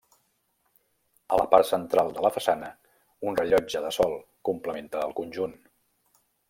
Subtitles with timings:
[1.35, 2.71] A la part central de la façana,
[3.31, 4.19] un rellotge de sol
[4.51, 5.59] complementa el conjunt.